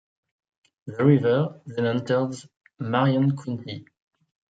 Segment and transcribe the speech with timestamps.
[0.87, 2.47] The river then enters
[2.79, 3.85] Marion County.